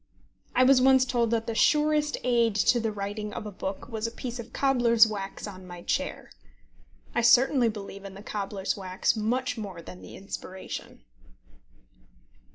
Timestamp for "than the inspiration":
9.79-11.03